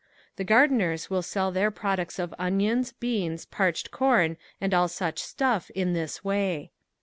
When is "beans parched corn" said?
2.91-4.35